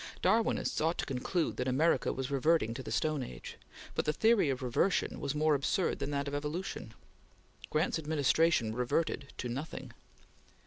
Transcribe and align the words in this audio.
Darwinists 0.23 0.81
ought 0.81 0.97
to 0.97 1.05
conclude 1.05 1.57
that 1.57 1.67
America 1.67 2.11
was 2.11 2.31
reverting 2.31 2.73
to 2.73 2.81
the 2.81 2.91
stone 2.91 3.21
age, 3.21 3.57
but 3.93 4.05
the 4.05 4.11
theory 4.13 4.49
of 4.49 4.63
reversion 4.63 5.19
was 5.19 5.35
more 5.35 5.53
absurd 5.53 5.99
than 5.99 6.09
that 6.09 6.27
of 6.27 6.33
evolution. 6.33 6.95
Grant's 7.69 7.99
administration 7.99 8.73
reverted 8.73 9.31
to 9.37 9.47
nothing. 9.47 9.93